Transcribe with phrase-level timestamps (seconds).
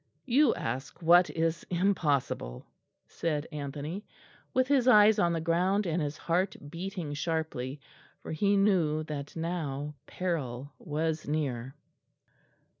[0.25, 2.65] "You ask what is impossible,"
[3.07, 4.03] said Anthony,
[4.51, 7.79] with his eyes on the ground and his heart beating sharply,
[8.23, 11.75] for he knew that now peril was near.